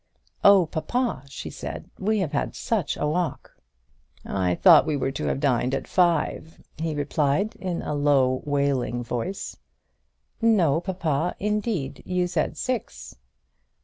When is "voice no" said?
9.03-10.81